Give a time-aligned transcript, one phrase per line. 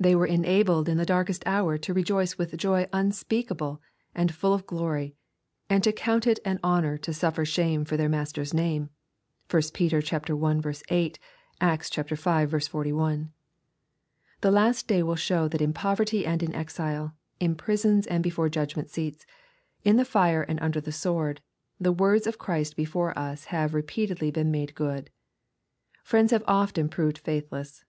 [0.00, 3.82] They were enabled in the darkest hour to rejoice with joy unspeakable
[4.14, 5.16] and full of glory,
[5.68, 8.88] and to count it an honor to suffer shame for their Masters name.
[9.50, 9.92] (1 Pet.
[9.92, 10.54] i.
[10.88, 11.18] 8.
[11.60, 12.16] Acts v.
[12.58, 13.32] 41.)
[14.40, 18.48] The last day will show that in poverty and in exile,— in prisons and before
[18.48, 19.26] judgment seats,—
[19.84, 21.42] in the fire and under the sword,—
[21.78, 25.10] the words of Christ before us have repeatedly been made good.
[26.02, 27.84] Friends have often proved faithless.